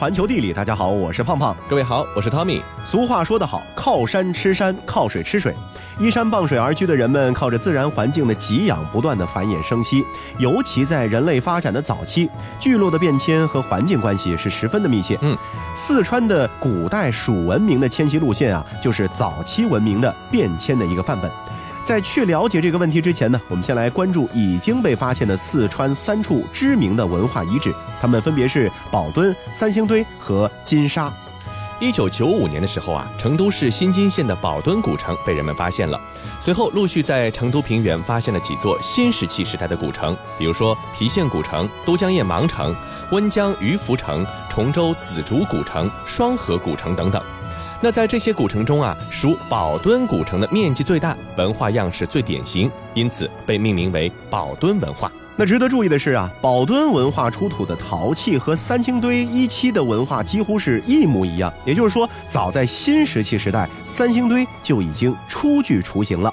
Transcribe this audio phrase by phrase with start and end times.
[0.00, 1.54] 环球地理，大家好，我是胖胖。
[1.68, 2.62] 各位好，我是 Tommy。
[2.86, 5.54] 俗话说得好，靠山吃山，靠水吃水。
[5.98, 10.02] 依山傍水而居的人们，靠着自然环境的给养，不断的繁衍生息。
[10.38, 15.18] 尤其在人类发展的早期，聚落的变迁和环境关系是十分的密切。
[15.20, 15.36] 嗯，
[15.74, 21.30] 四川的古代蜀文明的迁徙路线啊，就是早期文明的变迁的一个范本。
[21.90, 31.12] 在去了解这个问题之前呢，我们先来关注已经被发现的四川三处知名的文化遗址，它们分别是宝墩、三星堆和金沙。
[31.80, 36.00] 一九九五年的时候啊，成都市新津县的宝墩古城被人们发现了。
[36.38, 42.72] 随后陆续在成都平原发现了几座新石器时代的古城，比如说郫县古城、都江堰芒城、
[43.10, 47.20] 温江鱼凫城、崇州紫竹古城、双河古城等等。
[47.82, 55.10] 那在这些古城中啊，属宝墩古城的面积最大，文化样式最典型，因此被命名为宝墩文化。
[55.34, 66.30] 那值得注意的是啊，宝墩文化出土的陶器和三星堆一期的文化几乎是一模一样，也就是说，早在新石器时代，三星堆就已经初具雏形了。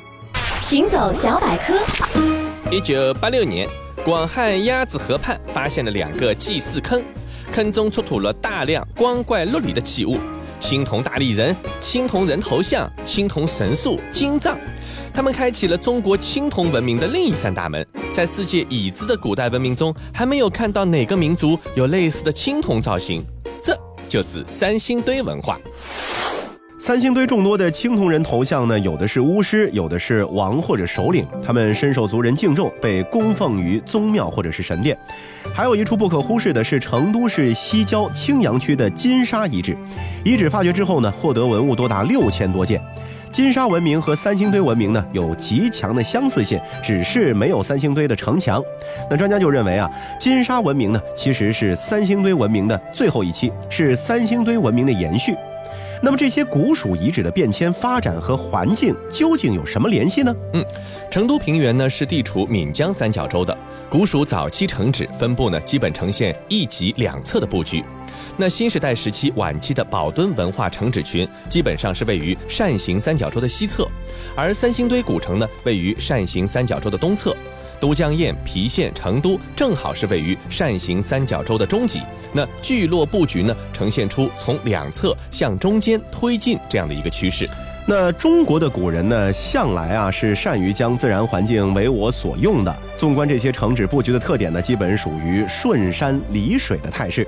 [0.62, 1.80] 行走小百科。
[2.70, 3.70] 一九八六年，
[4.04, 7.02] 广汉鸭子河畔发现了两个祭祀坑，
[7.54, 10.20] 坑中出土了大量光怪陆离的器物。
[10.60, 14.58] 青铜大力人、青铜人头像、青铜神树、金杖，
[15.14, 17.86] 他们开启了中国青铜文明的另一扇大门。
[18.12, 23.24] 在世界已知的古代文明中，还没有看到哪个民族有类似的青铜造型，
[23.62, 25.60] 这就是三星堆文化。
[26.80, 34.96] 三星堆众多的青铜人头像呢，有的是巫师，有的是王或者首领，他们深受族人敬重，被供奉于宗庙或者是神殿。
[35.56, 39.76] 还有一处不可忽视的是成都市西郊青羊区的金沙遗址，
[40.24, 42.80] 遗址发掘之后呢，获得文物多达六千多件。
[43.32, 48.62] 金沙文明和三星堆文明呢有极强的相似性，只是没有三星堆的城墙。
[49.10, 55.36] 那专家就认为啊，金沙文明呢其实是三星堆文明的最后一期，是三星堆文明的延续。
[56.02, 60.36] 那么这些古蜀遗址的变迁发展和环境究竟有什么联系呢？
[60.54, 60.64] 嗯，
[61.12, 63.58] 成都平原呢是地处岷江三角洲的，
[63.90, 67.84] 古蜀早期城址分布呢基本呈现一脊两侧的布局。
[68.38, 73.88] 那新时代时期晚期的宝墩文化城址群基本上是位于扇形三角洲的西侧，
[74.36, 77.36] 而三星堆古城呢位于扇形三角洲的东侧。
[77.80, 82.02] 都江堰、郫县、成都正好是位于扇形三角洲的中脊，
[82.34, 87.50] 那聚落布局呢，呈现出从两侧向中间推进这样的一个趋势。
[87.90, 92.76] 那中国的古人呢，向来啊是善于将自然环境为我所用的。
[92.98, 97.26] 纵观这些城址布局的特点呢，基本属于顺山离水的态势。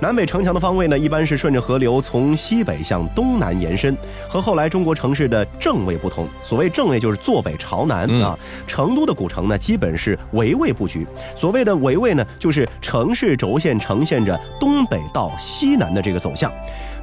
[0.00, 3.96] 南北城墙的方位呢，一般是顺着河流从西北向东南延伸，
[4.28, 6.28] 和后来中国城市的正位不同。
[6.44, 8.38] 所谓正位就是坐北朝南啊。
[8.64, 11.04] 成都的古城呢，基本是围位布局。
[11.34, 16.52] 所谓的围位呢，就是城市轴线呈现着东北到西南的这个走向。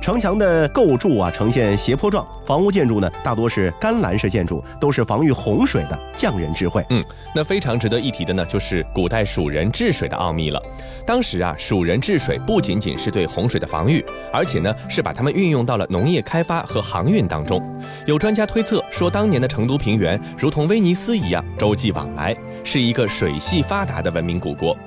[0.01, 2.25] 城墙的构筑啊，呈现斜坡状。
[2.45, 6.85] 房屋建筑呢，大多是干栏式建筑，都是防御洪水的匠人智慧。
[6.89, 10.61] 嗯，那非常值得一提的呢，就是古代蜀人治水的奥秘了。
[11.05, 17.61] 当时啊，蜀人治水不仅仅是对洪水的防御，而且呢，是把它们运用到了农业开发和航运当中。
[18.05, 24.77] 有专家推测说，当年的成都平原如同威尼斯一样，洲际往来，是一个水系发达的文明古国。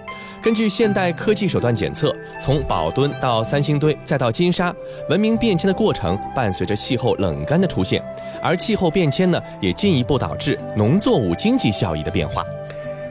[0.41, 4.73] 根据现代科技手段检测，从宝墩到三星堆再到金沙，
[5.11, 8.01] 文明变迁的过程伴随着气候冷干的出现，
[8.41, 12.45] 而气候变迁呢，也进一步导致农作物经济效益的变化。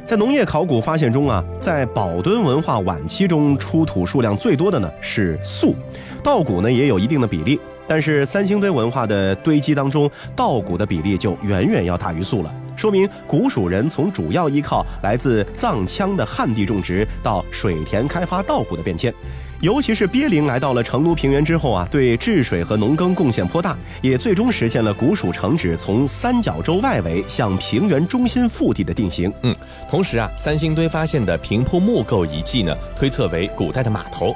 [0.05, 5.75] 在农业考古发现中啊，在宝墩文化晚期中出土数量最多的呢是粟，
[6.23, 7.59] 稻谷呢也有一定的比例。
[7.85, 19.13] 但是三星堆文化的堆积当中，稻谷的比例就远远要大于粟了，说明古蜀人从主要依靠来自藏羌的旱地种植到水田开发稻谷的变迁。
[19.59, 29.33] 尤其是鳖灵来到了成都平原之后啊，对治水和农耕贡献颇大，也最终实现了古蜀城址从三角洲外围向平原中心腹地的定型。
[29.41, 29.55] 嗯，
[29.89, 34.35] 同时啊，三星堆发现的平铺木构遗迹呢，推测为古代的码头。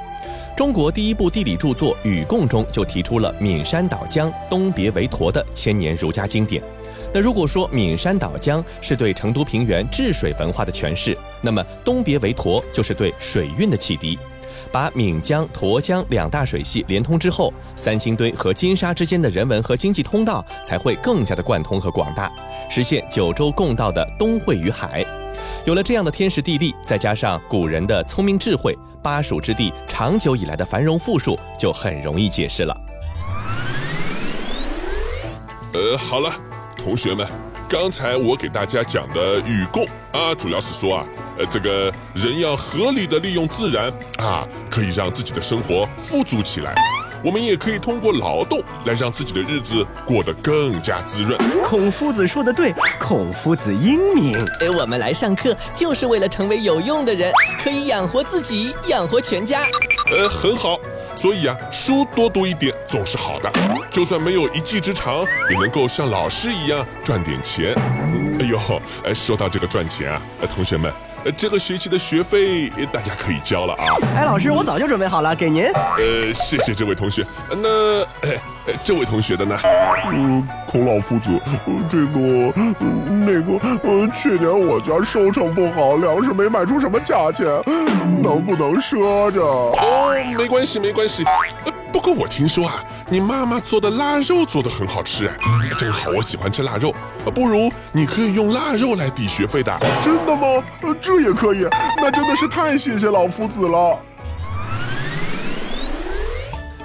[0.56, 6.60] 中国第一部地理著作《禹贡》中就提出了“岷山岛江，东别为沱”的千年儒家经典。
[7.14, 14.18] 那如果说岷山岛江是对成都平原治水文化的诠释，那么东别为沱就是对水运的启迪。
[14.70, 22.32] 把岷江、沱江两大水系连通之后，三星堆和金沙之间的人文和经济通道才会更加的贯通和广大，
[22.70, 25.04] 实现九州共道的东汇于海。
[25.66, 32.74] 有了这样的天时地利，再加上古人的聪明智慧，巴蜀之地长久以来的繁荣富庶就很容易解释了。
[35.74, 36.32] 呃，好了，
[36.76, 37.26] 同学们，
[37.68, 41.06] 刚才我给大家讲的与共啊，主要是说啊，
[41.38, 46.74] 呃，这个人要合理的利用自然啊，可以让自己的生活富足起来。
[47.24, 51.38] 我们也可以通过劳动来让自己的日子过得更加滋润。
[51.62, 54.36] 孔夫子说的对，孔夫子英明。
[54.58, 57.32] 哎，我们来上课就是为了成为有用的人，
[57.62, 59.60] 可以养活自己，养活全家。
[60.10, 60.76] 呃，很好。
[61.14, 63.52] 所以啊，书多读一点总是好的，
[63.90, 67.74] 就算没有一技之长，也能够像老师一样赚点钱。
[68.40, 68.58] 哎呦，
[69.04, 70.20] 哎，说到这个赚钱啊，
[70.54, 70.92] 同学们。
[71.24, 73.94] 呃，这个学期的学费大家可以交了啊！
[74.16, 75.66] 哎，老师，我早就准备好了，给您。
[75.66, 77.24] 呃，谢谢这位同学。
[77.50, 78.40] 那，哎，
[78.82, 79.56] 这位同学的呢？
[80.12, 81.30] 嗯，孔老夫子，
[81.88, 82.52] 这个，
[83.08, 83.52] 那个，
[83.84, 87.46] 呃，去年我家收成不好，粮食没卖出什么价钱，
[88.20, 89.40] 能不能赊着？
[89.40, 91.24] 哦，没关系，没关系。
[92.02, 96.92] 不过我听说啊，你妈妈做的腊肉做的很好吃哎，正好我喜欢吃腊肉，
[97.32, 99.72] 不如你可以用腊肉来抵学费的。
[100.02, 100.64] 真的吗？
[101.00, 101.64] 这也可以，
[101.98, 103.96] 那真的是太谢谢老夫子了。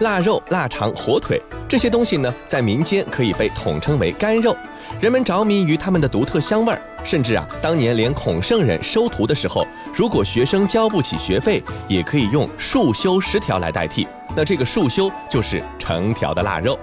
[0.01, 4.55] 腊肉、腊肠、火腿这些东西呢，在民间可以被统称为干肉，
[5.01, 9.65] 人们着迷于它们的独特香味儿，甚至啊，当年连孔圣人收徒的时候，
[9.95, 14.05] 如果学生交不起学费，也可以用束修十条来代替。
[14.35, 16.77] 那这个束修就是成条的腊肉，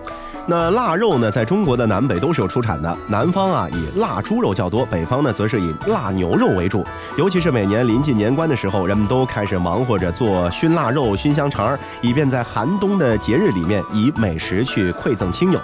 [0.47, 2.97] 那腊肉呢，在中国的南北都是有出产的。
[3.07, 6.83] 南方啊，以腊猪肉较多；北方呢，则是以腊牛肉为主。
[7.19, 15.61] 尤其是每年临近年关的时候，人们都开始忙活着做熏腊肉、熏香肠，以便在寒冬的节日里面以美食去馈赠亲友。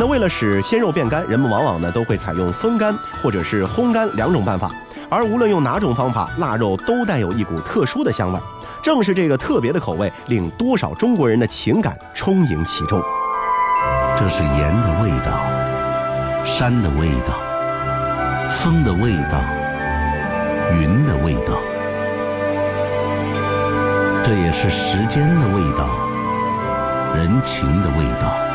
[0.00, 4.70] 那为了使鲜肉变干，人们往往呢都会采用风干或者是烘干两种办法。
[5.10, 8.40] 而无论用哪种方法，腊肉都带有一股特殊的香味。
[8.82, 12.98] 正是这个特别的口味，令多少中国人的情感充盈其中。
[14.16, 17.34] 这是盐的味道，山的味道，
[18.50, 19.38] 风的味道，
[20.80, 21.58] 云的味道。
[24.24, 25.86] 这也是时间的味道，
[27.14, 28.49] 人情的味道。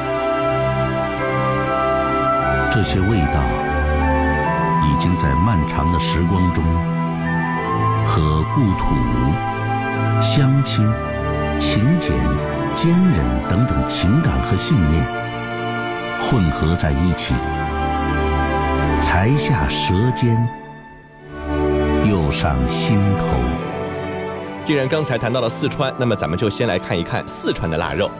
[2.75, 3.39] 这些味道，
[4.83, 6.61] 已经在漫长的时光中，
[8.05, 8.93] 和故土。
[10.21, 10.85] 乡亲、
[11.57, 12.11] 勤俭、
[12.73, 15.05] 坚忍等等情感和信念
[16.19, 17.33] 混合在一起，
[18.99, 20.45] 才下舌尖，
[22.03, 23.25] 又上心头。
[24.65, 28.11] 既然刚才谈到了四川，那么咱们就先来看一看四川的腊肉。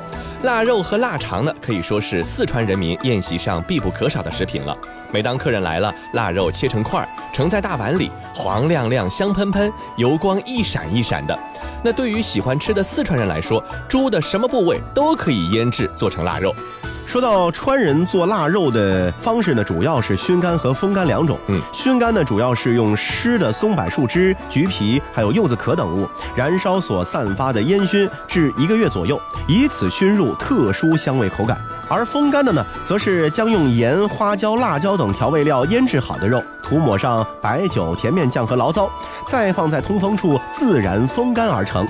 [0.46, 4.78] 腊肉和腊肠呢，可以说是四川人民宴席上必不可少的食品了。
[5.12, 11.38] 每当客人来了，腊肉切成块儿，盛在大碗里，黄亮亮、香喷喷，油光一闪一闪的。
[11.84, 16.56] 那对于喜欢吃的四川人来说，猪的什么部位都可以腌制做成腊肉。
[17.06, 21.38] 说到川人做腊肉的方式呢，主要是熏干和风干两种。
[21.48, 31.58] 嗯，熏干呢主要是用湿的松柏树枝、橘皮还有柚子壳等物，燃烧所散发的烟熏，至一个月左右，以此熏入特殊香味口感。
[31.88, 38.90] 而风干的呢，则是将用盐、花椒、辣椒等调味料腌制好的肉，涂抹上白酒、甜面酱和醪糟，
[39.28, 41.88] 再放在通风处自然风干而成。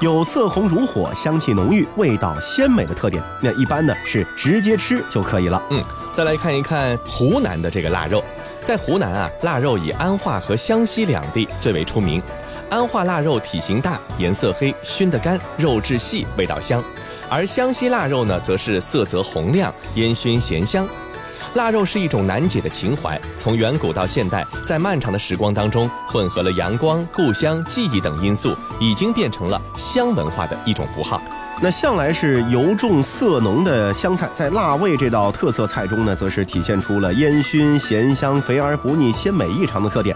[0.00, 3.22] 有色红如火、香气浓郁、味道鲜美的特点。
[3.42, 5.62] 那一般呢是直接吃就可以了。
[5.70, 5.82] 嗯，
[6.12, 8.22] 再来看一看湖南的这个腊肉。
[8.62, 12.22] 在湖南啊，腊肉以安化和湘西两地最为出名。
[12.68, 16.82] 安化腊肉体型大、颜色黑、熏得干、肉质细、味道香；
[17.30, 20.86] 而湘西腊肉呢，则是色泽红亮、烟熏咸香。
[21.54, 31.20] 腊肉是一种难解的情怀，从远古到现代，在漫长的时光当中，混合了阳光、故乡、记忆等因素，已经变成了香文化的一种符号。
[31.62, 40.14] 那向来是油重色浓的湘菜，在辣味这道特色菜中呢，则是体现出了烟熏、咸香、肥而不腻、鲜美异常的特点。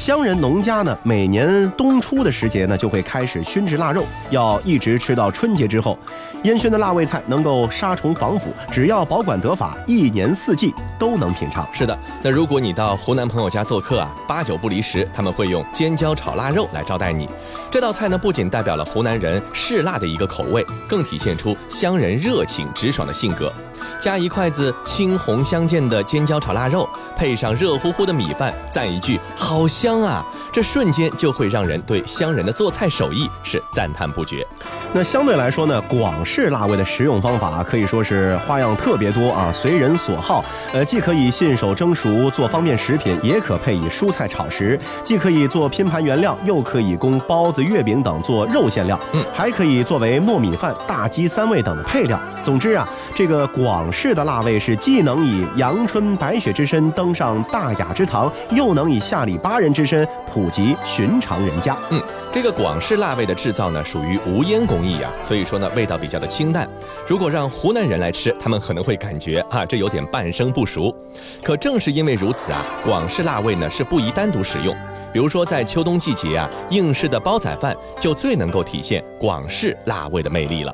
[0.00, 5.98] 乡人农家呢，每年冬初的时节呢，就会开始熏制腊肉，要一直吃到春节之后。
[6.44, 11.68] 烟熏的腊味菜能够杀虫防腐，只要保管得法，一年四季都能品尝。
[11.70, 17.28] 是的，那如果你到湖南朋友家做客啊，八九不离十，他们会用尖椒炒腊肉来招待你。
[17.70, 23.52] 这道菜呢，不仅代表了湖南人嗜辣的一个口味，更体现出乡人热情直爽的性格。
[23.98, 30.24] 加一筷子青红相间的尖椒炒腊肉，配上热乎乎的米饭，赞一句好香啊！
[30.52, 34.46] 这瞬间就会让人对乡人的做菜手艺是赞叹不绝。
[34.92, 40.44] 那相对来说呢，广式辣味的食用方法可以说是花样特别多啊，随人所好。
[40.72, 52.18] 呃，既可以信手蒸熟做方便食品，也可配以蔬菜炒食；既可以做拼盘原料，又可以供包子、月饼等做肉馅料，嗯，还可以作为糯米饭、大鸡三味等的配料。
[52.42, 61.76] 总之啊，这个广式的辣味是既能以阳春白雪之身登上大雅之堂，又能以下里巴人之身普及寻常人家。
[61.90, 62.00] 嗯，
[62.32, 66.68] 这个广式辣味的制造呢，属于无烟工艺啊，所以说呢，味道比较的清淡。
[67.06, 70.94] 如果让湖南人来吃，他们可能会感觉啊，这有点半生不熟。
[71.42, 74.74] 可正是因为如此啊，广式辣味呢是不宜单独食用。
[75.12, 80.72] 比如说在秋冬季节啊，应式的煲仔饭就最能够体现广式辣味的魅力了。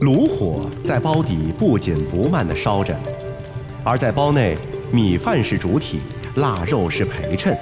[0.00, 2.94] 炉火在煲底不紧不慢地烧着，
[3.84, 4.56] 而在煲内，
[4.90, 6.00] 米饭是主体，
[6.34, 7.56] 腊肉是陪衬。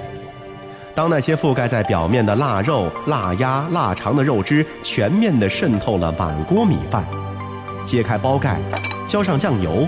[0.95, 7.03] 当那些覆盖在表面的腊肉、腊鸭、腊肠的肉汁全面地渗透了满锅米饭，
[7.83, 8.59] 揭开包盖，
[9.07, 9.87] 浇上酱油，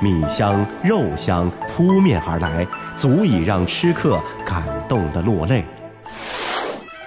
[0.00, 5.64] 米香、肉香扑面而来，足以让吃客感动得落泪。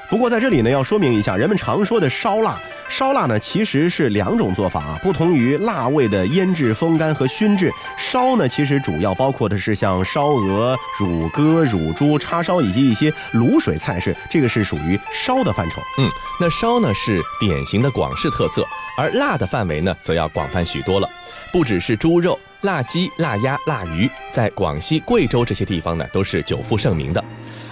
[0.09, 2.57] 不过在这里呢，要说明一下，人们常说的烧腊，
[2.97, 7.69] 烧腊呢其实是两种做法啊，不同于腊味的腌制、风干和熏制。
[7.97, 15.81] 烧呢，其实主要包括的是像烧鹅、乳鸽、乳猪、叉烧以及一些卤水菜式，这个是属于烧的范畴。
[15.97, 16.09] 嗯，
[16.39, 18.65] 那烧呢是典型的广式特色，
[18.97, 21.09] 而辣的范围呢则要广泛许多了，
[21.51, 22.39] 不只是猪肉。
[22.65, 27.23] 腊鸡、腊鸭、腊鱼，在广西、贵州这些地方呢，都是久负盛名的。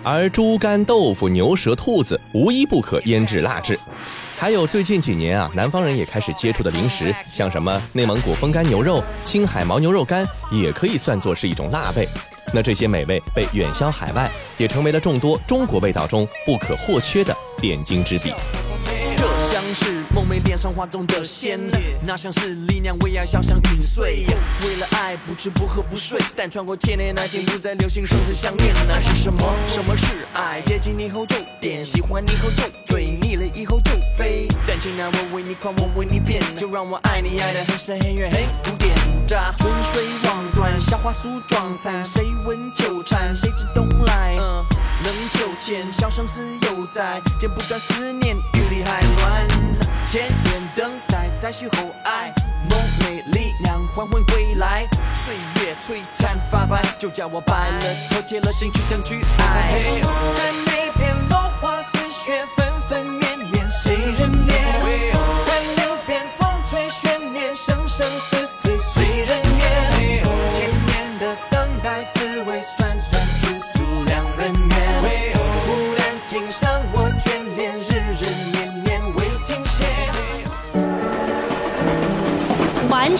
[0.04, 3.78] 而猪肝、豆腐、牛舌、兔子，无一不可腌制腊制。
[4.38, 12.08] 还有最近几年啊，南方人也开始接触的零食，像什么内蒙古风干牛肉、青海牦牛肉干，也可以算作是一种腊味。
[12.54, 18.32] 那这些美味被远销海外，也成为了众多中国味道中不可或缺的点睛之笔。
[19.40, 21.60] 像是梦寐脸上画中的仙，
[22.06, 24.26] 那像是力量为爱，想想陨碎。
[24.64, 28.76] 为了爱不吃不喝不睡，但穿过千年，爱情不再流行生死相恋。
[28.88, 29.56] 那是什么？
[29.68, 30.62] 什么是爱？
[30.68, 34.48] 接近你后就点，喜欢你后就追，腻了以后就飞。
[34.68, 38.94] 但既然我为你狂，我为你变，就让我爱你爱的很深很远很古典。
[39.58, 43.36] 春水望断，夏花梳妆残，谁闻秋蝉？
[43.36, 44.36] 谁知冬来？
[44.36, 49.73] 能秋千，笑声思犹在，剪不断思念，雨里还乱。
[50.06, 52.32] 千年等待，再续后爱，
[52.70, 54.86] 梦寐力量缓缓归来。
[55.16, 57.80] 岁月璀璨发白，就叫我白了
[58.12, 60.02] 头，铁了心去等去爱。
[60.36, 62.46] 在那片落花似雪，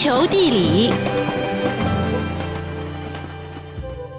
[0.04, 0.92] 球地理，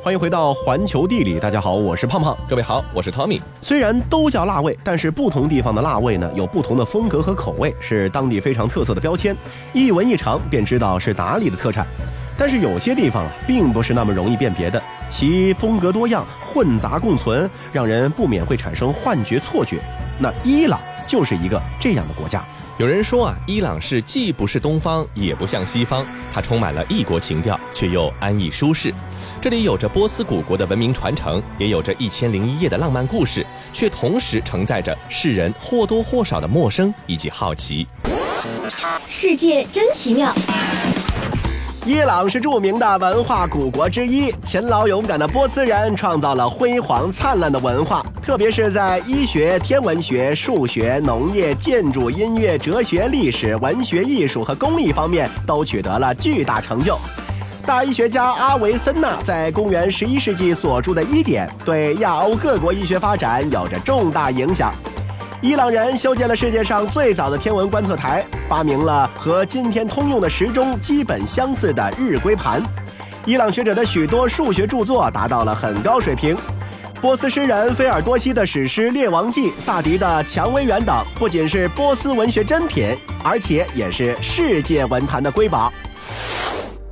[0.03, 2.35] 欢迎回到环球地理，大家好，我是胖胖。
[2.49, 3.39] 各位好，我是 Tommy。
[3.61, 9.37] 虽然都叫辣味，但是不同地方的辣味呢有不同的风格和口味，是当地非常特色的标签，
[9.75, 11.87] 一闻一尝便知道是哪里的特产。
[12.39, 19.77] 但是有些地方啊，并不是那么容易辨别的，其风格多样，混杂共存，让人不免会产生幻觉、错觉。
[20.19, 22.43] 那伊朗就是一个这样的国家。
[22.77, 28.93] 有人说啊，伊朗是既不是东方，也不像西方，它充满了异国情调，却又安逸舒适。
[29.41, 37.87] 这里有着波斯古国的文明传承，也有着一千零一夜的浪漫故事，却同时承载着世人或多或少的陌生以及好奇。
[39.09, 40.35] 世界真奇妙。
[41.87, 56.99] 伊朗是著名的文化古国之一，勤劳勇敢的波斯人创造了辉煌灿烂的文化，特别是在医学、天文学、数学、农业、建筑、音乐、哲学、历史、文学、艺术和工艺方面都取得了巨大成就。
[57.67, 64.73] 大医学家阿维森纳在公元十一世纪所著的《医典》对亚欧各国医学发展有着重大影响。
[65.45, 72.63] 伊朗人修建了世界上最早的天文观测台，发明了和今天通用的时钟基本相似的日晷盘。
[73.27, 76.35] 伊朗学者的许多数学著作达到了很高水平。
[76.99, 85.71] 波斯诗人菲尔多西的史诗《列王记》、萨迪的《蔷薇园》等，不仅是波斯文学珍品，而且也是世界文坛的瑰宝。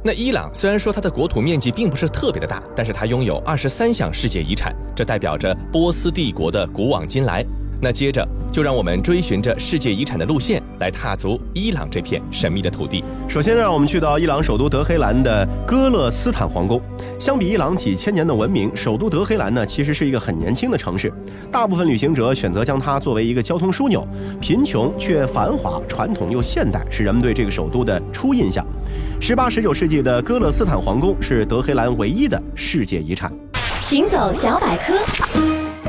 [0.05, 7.43] 那伊朗虽然说它的国土面积并不是特别的大，但是它拥有二十三项世界遗产，这代表着波斯帝国的古往今来。
[7.85, 13.03] 那接着就让我们追寻着世界遗产的路线，来踏足伊朗这片神秘的土地。
[13.29, 16.81] 首先，让我们去到伊朗首都德黑兰的戈勒斯坦皇宫。
[17.19, 21.13] 相比伊朗几千年的文明，首都德黑兰呢，其实是一个很年轻的城市。
[21.51, 24.07] 大部分旅行者选择将它作为一个交通枢纽，
[24.41, 28.65] 贫穷却繁华，传统又现代，是人们对这个首都的初印象。
[29.21, 33.33] 十八、十九世纪的戈勒斯坦皇宫是德黑兰唯一的世界遗产。
[33.81, 34.95] 行走小百科。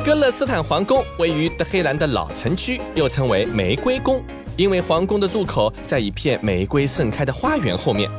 [0.02, 4.22] 戈勒斯坦皇宫位于德黑兰的老城区，又称为玫瑰宫，
[4.58, 8.10] 因为皇宫的入口在一片玫瑰盛开的花园后面。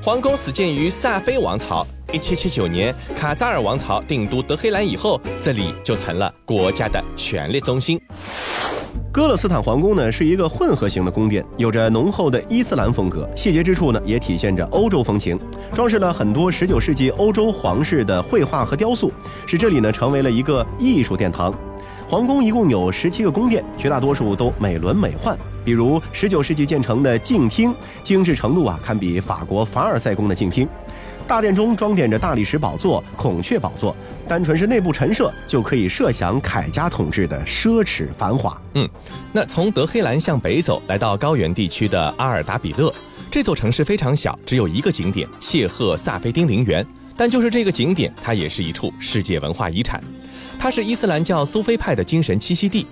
[0.00, 8.00] 皇宫始建于萨菲王朝，1779年卡扎尔王朝定都德黑兰以后，这里就成了国家的权力中心。
[9.14, 15.38] 戈勒斯坦皇宫呢是一个混合型的宫殿，有着浓厚的伊斯兰风格，细节之处呢也体现着欧洲风情，
[15.72, 19.12] 装饰了很多19世纪欧洲皇室的绘画和雕塑，
[19.46, 21.54] 使这里呢成为了一个艺术殿堂。
[22.08, 25.38] 皇宫一共有十七个宫殿，绝大多数都美轮美奂。
[25.64, 30.68] 比如19世纪建成的静厅，精致程度啊堪比法国凡尔赛宫的静厅。
[31.26, 33.96] 大殿中装点着大理石宝座、孔雀宝座，
[34.28, 38.60] 单纯是内部陈设就可以设想凯家统治的奢侈繁华。
[38.74, 38.88] 嗯，
[39.32, 42.92] 那从德黑兰向北走，来到高原地区的阿尔达比勒，
[43.30, 46.86] 这座城市非常小，只有一个景点——谢赫萨菲丁陵园。
[47.16, 50.02] 但就是这个景点，它也是一处世界文化遗产，
[50.58, 52.86] 它是伊斯兰教苏菲派的精神栖息地。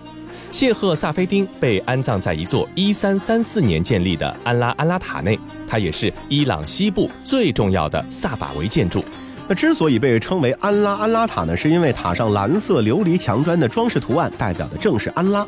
[0.53, 9.03] 谢赫萨菲丁被安葬在一座1334年建立的安拉安拉塔内，它也是伊朗西部最重要的萨法维建筑。
[9.49, 15.45] 那之所以被称为安拉安拉塔呢，是因为塔上蓝色琉璃墙砖的装饰图案代表的正是安拉，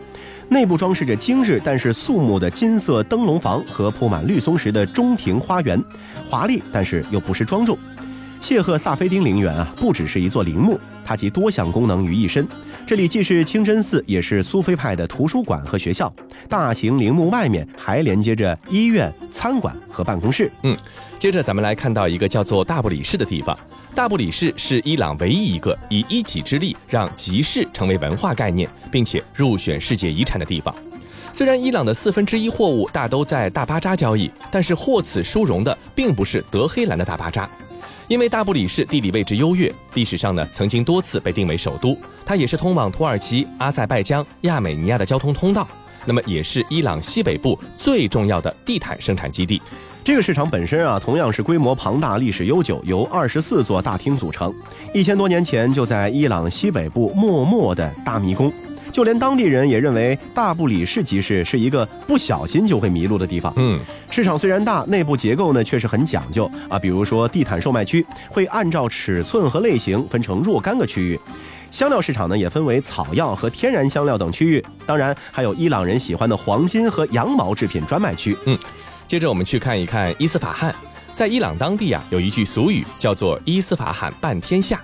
[0.48, 5.80] 内部装饰着精致但是肃穆的金色灯笼房和铺满绿松石的中庭花园，
[6.30, 7.76] 华丽但是又不失庄重。
[8.40, 12.46] 谢赫萨菲丁陵园啊，不只是一座陵墓，它集多项功能于一身。
[12.86, 16.12] 这里既是清真寺，也是苏菲派的图书馆和学校。
[16.48, 20.50] 大型陵墓外面还连接着医院、餐馆和办公室。
[20.62, 20.76] 嗯，
[21.18, 23.58] 接着咱们来看到一个叫做大布里市的地方。
[23.94, 30.74] 大布里市是伊朗唯一一个以一己之力让集市成为文化概念，并且入选世界遗产的地方。
[31.32, 37.48] 虽然伊朗的四分之一货物大都在大巴扎交易，但是获此殊荣的并不是德黑兰的大巴扎。
[38.06, 45.66] 因为大布里市地理位置优越，历史上呢曾经多次被定为首都，它也是通往土耳其、阿塞拜疆、亚美尼亚的交通通道，
[46.04, 49.60] 那么也是伊朗西北部最重要的地毯生产基地。
[50.04, 54.52] 这个市场本身啊，同样是规模庞大、历史悠久，由二十四座大厅组成。
[54.92, 58.52] 一千多年前就在伊朗西北部默默的大迷宫。
[58.94, 63.52] 就连当地人也认为大布里市集市是一个不小心就会迷路的地方。
[63.56, 63.76] 嗯，
[64.08, 66.78] 市场虽然大，内部结构呢却是很讲究啊。
[66.78, 71.18] 比如说地毯售卖区会按照尺寸和类型分成若干个区域，
[71.72, 74.64] 香料市场呢也分为草药和天然香料等区域。
[74.86, 78.38] 当然还有伊朗人喜欢的黄金和羊毛制品专卖区。
[78.46, 78.56] 嗯，
[79.08, 80.72] 接着我们去看一看伊斯法罕，
[81.12, 84.80] 在伊朗当地啊有一句俗语叫做伊斯法罕半天下。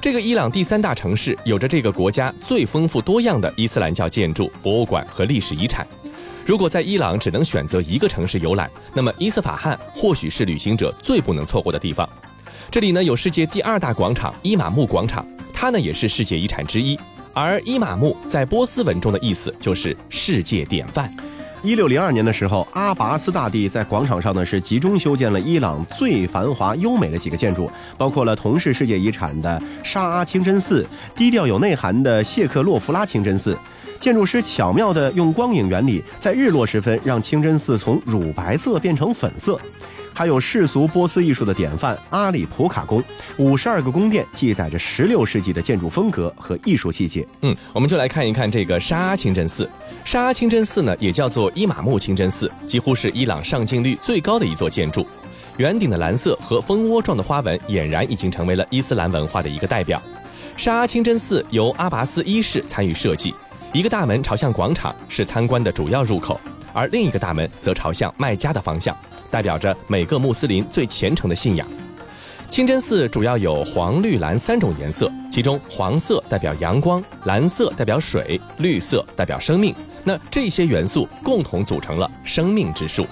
[0.00, 5.86] 这个伊朗第三大城市，有着这个国家最丰富多样的伊斯兰教建筑、博物馆和历史遗产。
[6.46, 12.08] 如果在伊朗只能选择一个城市游览，那么伊斯法罕或许是旅行者最不能错过的地方。
[12.70, 16.98] 这里呢有世界第二大广场伊玛目广场，它呢也是世界遗产之一。
[17.34, 21.14] 而伊玛目在波斯文中的意思就是世界典范。
[21.62, 33.56] 一六零二年的时候，阿拔斯大帝在广场上呢是集中修建了伊朗最繁华优美的几个建筑，包括了同是世界遗产的沙阿清真寺、低调有内涵的谢克洛夫拉清真寺。
[34.00, 39.60] 建筑师巧妙地用光影原理，在日落时分让清真寺从乳白色变成粉色。
[40.20, 43.02] 还有世俗波斯艺术的典范阿里普卡宫，
[43.38, 47.26] 五十二个宫殿记载着十六世纪的建筑风格和艺术细节。
[47.40, 49.66] 嗯，我们就来看一看这个沙阿清真寺。
[50.04, 55.06] 沙阿清真寺呢，也叫做伊玛目清真寺，几乎是伊朗上镜率最高的一座建筑。
[55.56, 60.02] 圆顶的蓝色和蜂窝状的花纹，俨然已经成为了伊斯兰文化的一个代表。
[60.54, 63.34] 沙阿清真寺由阿拔斯一世参与设计，
[63.72, 66.38] 一个大门朝向广场，是参观的主要入口，
[66.74, 68.94] 而另一个大门则朝向麦加的方向，
[69.30, 71.66] 代表着每个穆斯林最虔诚的信仰。
[72.48, 79.72] 清真寺主要有黄、绿、蓝三种颜色，其中黄色代表阳光，蓝色代表水，绿色代表生命。
[80.02, 83.06] 那这些元素共同组成了生命之树。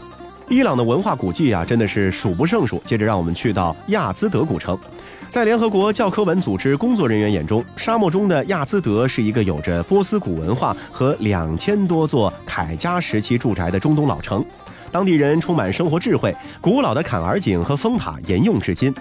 [0.49, 2.83] 伊朗的文化古迹啊，真的是数不胜数。
[2.85, 4.77] 接着，让我们去到亚兹德古城。
[5.29, 14.43] 在联合国教科文组织工作人员眼中，沙漠中的亚兹德是一个有着波斯古文化和两千多座凯加时期住宅的中东老城。
[14.91, 18.95] 当地人充满生活智慧，古老的坎儿井和风塔沿用至今。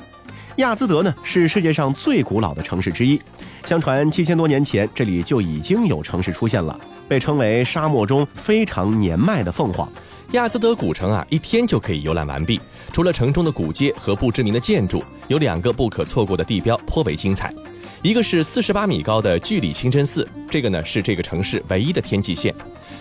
[0.57, 3.21] 亚兹德呢，是世界上最古老的城市之一。
[3.63, 6.79] 相传七千多年前，这里就已经有城市出现了。
[7.07, 9.87] 被称为沙漠中非常年迈的凤凰。
[10.31, 12.59] 亚兹德古城啊，一天就可以游览完毕。
[12.91, 17.53] 除了城中的古街和不知名的建筑，有两个不可错过的地标颇为精彩。
[18.01, 22.53] 一个是四十八米高的巨里清真寺，这个呢是这个城市唯一的天际线。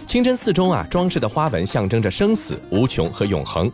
[0.06, 3.70] 清真寺中啊装饰的花纹象征着生死、无穷和永恒。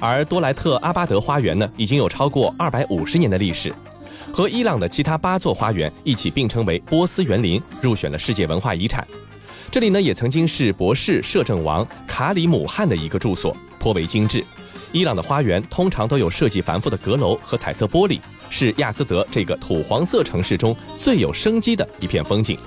[0.00, 3.72] 而多莱特阿巴德花园呢，已经有超过二百五十年的历史，
[4.32, 9.06] 和伊朗的其他八座花园一起并称为波斯园林，入选了世界文化遗产。
[9.70, 14.44] 这里呢，也曾经是博士摄政王卡里姆汗的一个住所，颇为精致。
[14.90, 18.18] 伊朗的花园通常都有设计繁复的阁楼和彩色玻璃，
[18.50, 22.58] 是亚兹德这个土黄色城市中最有生机的一片风景。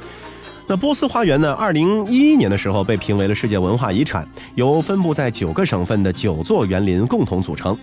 [0.72, 1.52] 那波斯花园呢？
[1.52, 7.78] 二零一一年的时候被评为了世界文化遗产，由分布在九个省份的九座园林共同组成。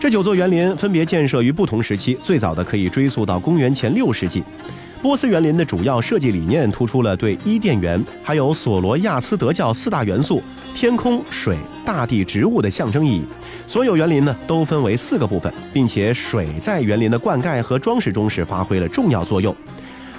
[0.00, 4.42] 这九座园林分别建设于不同时期，最早的可以追溯到公元前六世纪。
[5.00, 10.42] 波斯园林的主要设计理念突出了对伊甸园还有索罗亚斯德教四大元素——
[10.74, 13.24] 天空、水、大地、植物的象征意义。
[13.68, 19.54] 所有园林呢都分为四个部分，并且水在园林的灌溉和装饰中是发挥了重要作用。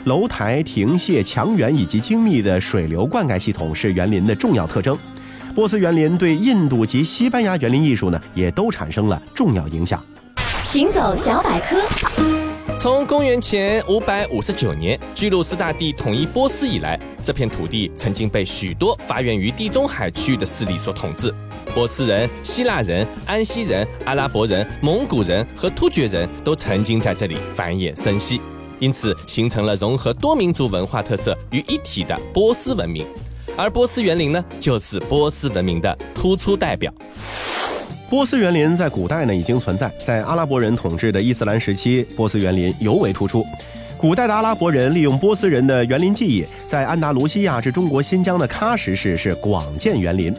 [0.06, 4.98] 楼台、亭榭、墙垣以及精密的水流灌溉系统是园林的重要特征。
[5.56, 10.04] 波斯园林对印度及西班牙园林艺术呢也都产生了重要影响。
[10.66, 11.78] 行走小百科。
[12.78, 21.34] 从公元前五百五十九年居鲁士大帝统一波斯以来，这片土地曾经被许多发源于地中海区域的势力所统治。
[21.74, 28.42] 波斯人、希腊人、安息人、阿拉伯人、蒙古人和突厥人都曾经在这里繁衍生息，
[28.84, 33.08] 因此形成了融合多民族文化特色于一体的波斯文明。
[33.56, 36.94] 而波斯园林呢，就是波斯文明的突出代表。
[38.10, 43.46] 波斯园林在古代呢已经存在，在阿拉伯人统治的伊斯兰时期，波斯园林尤为突出。
[43.98, 50.36] 古代的阿拉伯人利用波斯人的园林技艺，在安达卢西亚至中国新疆的喀什市是广建园林。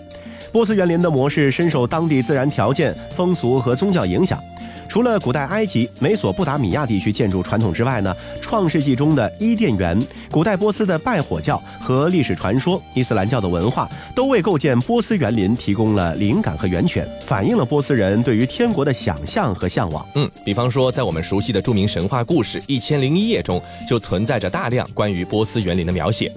[0.55, 4.41] 波斯园林的模式深受当地自然条件、风俗和宗教影响。
[4.89, 20.07] 除了古代埃及、美索不达米亚地区建筑传统之外呢，创世纪中的伊甸园、古代波斯的拜火教和历史传说、伊斯兰教的文化，都为构建波斯园林提供了灵感和源泉，反映了波斯人对于天国的想象和向往。
[20.15, 26.31] 嗯，比方说，在我们熟悉的著名神话故事《一千零一夜》中，就存在着大量关于波斯园林的描写。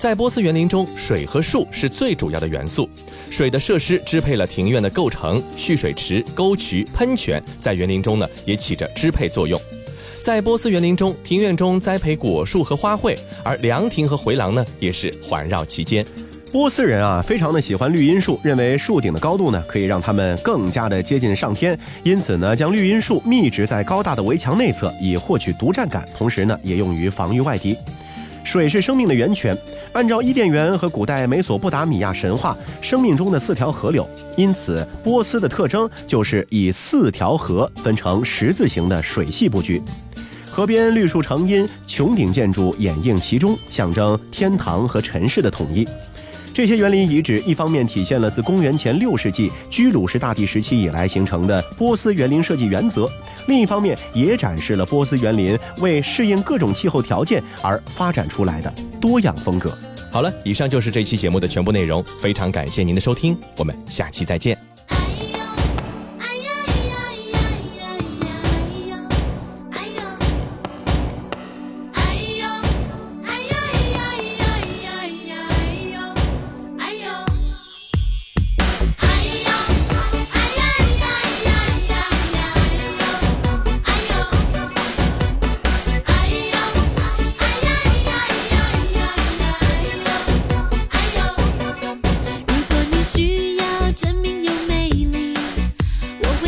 [0.00, 2.88] 在波斯园林中，水和树是最主要的元素。
[3.28, 9.60] 水的设施支配了庭院的构成，蓄水池、沟渠、喷泉在园林中呢也起着支配作用。
[10.22, 16.02] 在波斯园林中，庭院中栽培果树和花卉，而凉亭和回廊呢也是环绕其间。
[16.50, 27.76] 波斯人啊，非常的喜欢绿荫树，认为树顶的高度呢可以让他们更加的接近上天，因此呢将绿荫树密植在高大的围墙内侧，以获取独占感，同时呢也用于防御外敌。
[28.44, 29.56] 水是生命的源泉。
[29.92, 39.82] 按照伊甸园和古代美索不达米亚神话，生命中的四条河流，因此波斯的特征就是以四条河分成十字形的水系布局。
[40.50, 45.86] 河边绿树成荫，穹顶建筑掩映其中，象征天堂和尘世的统一。
[46.52, 53.08] 这些园林遗址一方面体现了自公元前六世纪居鲁士大帝时期以来形成的波斯园林设计原则，
[53.50, 59.76] 另一方面也展示了波斯园林为适应各种气候条件而发展出来的多样风格。
[60.12, 64.69] 好了，以上就是这期节目的全部内容，非常感谢您的收听，我们下期再见。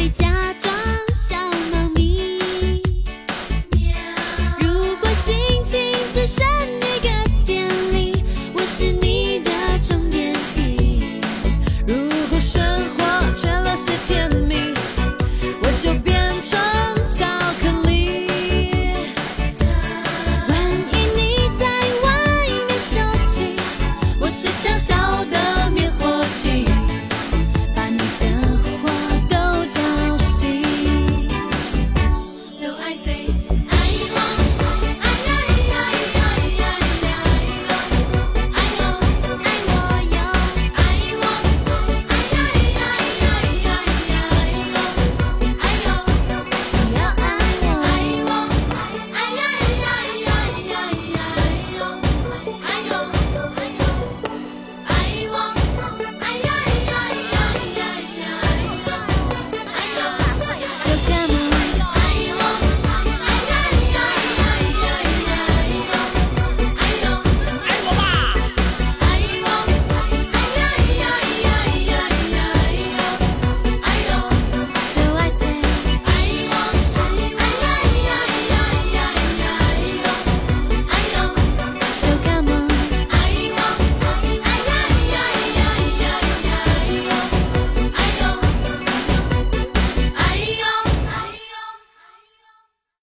[0.03, 0.27] 别假
[0.59, 0.72] 装